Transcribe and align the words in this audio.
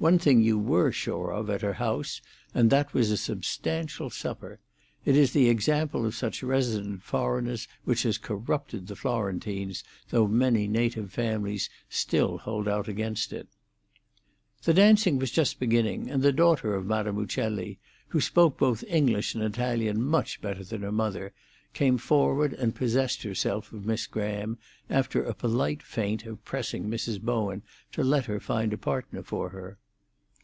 One 0.00 0.18
thing 0.18 0.40
you 0.40 0.58
were 0.58 0.92
sure 0.92 1.30
of 1.30 1.50
at 1.50 1.60
her 1.60 1.74
house, 1.74 2.22
and 2.54 2.70
that 2.70 2.94
was 2.94 3.10
a 3.10 3.18
substantial 3.18 4.08
supper; 4.08 4.58
it 5.04 5.14
is 5.14 5.32
the 5.34 5.50
example 5.50 6.06
of 6.06 6.14
such 6.14 6.42
resident 6.42 7.02
foreigners 7.02 7.68
which 7.84 8.04
has 8.04 8.16
corrupted 8.16 8.86
the 8.86 8.96
Florentines, 8.96 9.84
though 10.08 10.26
many 10.26 10.66
native 10.66 11.12
families 11.12 11.68
still 11.90 12.38
hold 12.38 12.66
out 12.66 12.88
against 12.88 13.30
it. 13.30 13.46
The 14.64 14.72
dancing 14.72 15.18
was 15.18 15.30
just 15.30 15.60
beginning, 15.60 16.08
and 16.10 16.22
the 16.22 16.32
daughter 16.32 16.74
of 16.74 16.86
Madame 16.86 17.18
Uccelli, 17.18 17.78
who 18.08 18.22
spoke 18.22 18.56
both 18.56 18.82
English 18.88 19.34
and 19.34 19.44
Italian 19.44 20.02
much 20.02 20.40
better 20.40 20.64
than 20.64 20.80
her 20.80 20.90
mother, 20.90 21.34
came 21.74 21.98
forward 21.98 22.54
and 22.54 22.74
possessed 22.74 23.22
herself 23.22 23.70
of 23.70 23.84
Miss 23.84 24.06
Graham, 24.06 24.56
after 24.88 25.22
a 25.22 25.34
polite 25.34 25.82
feint 25.82 26.24
of 26.24 26.42
pressing 26.42 26.88
Mrs. 26.88 27.20
Bowen 27.20 27.60
to 27.92 28.02
let 28.02 28.24
her 28.24 28.40
find 28.40 28.72
a 28.72 28.78
partner 28.78 29.22
for 29.22 29.50
her. 29.50 29.76